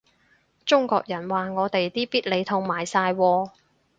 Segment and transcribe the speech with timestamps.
[0.65, 3.51] 中國人話我哋啲必理痛賣晒喎